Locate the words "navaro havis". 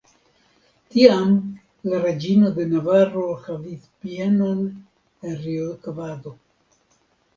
2.71-3.85